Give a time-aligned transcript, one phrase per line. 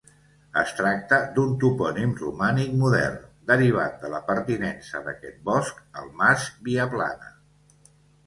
[0.59, 3.19] Es tracta d'un topònim romànic modern,
[3.53, 7.29] derivat de la pertinença d'aquest bosc al mas Viaplana.